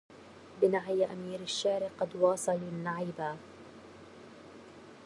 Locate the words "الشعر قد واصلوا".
1.39-2.57